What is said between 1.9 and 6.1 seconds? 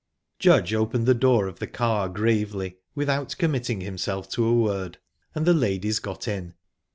gravely, without committing himself to a word, and the ladies